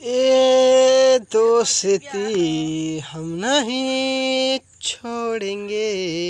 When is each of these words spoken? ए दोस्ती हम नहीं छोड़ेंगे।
ए 0.00 1.18
दोस्ती 1.32 2.98
हम 2.98 3.28
नहीं 3.44 4.58
छोड़ेंगे। 4.82 5.92